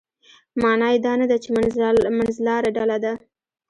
[0.61, 1.49] معنا یې دا نه ده چې
[2.47, 3.13] منځلاره ډله ده.